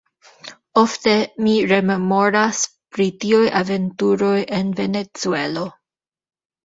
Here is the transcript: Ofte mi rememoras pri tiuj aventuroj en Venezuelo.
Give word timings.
Ofte 0.81 1.11
mi 1.47 1.51
rememoras 1.73 2.63
pri 2.97 3.07
tiuj 3.25 3.45
aventuroj 3.63 4.35
en 4.61 4.73
Venezuelo. 4.81 5.69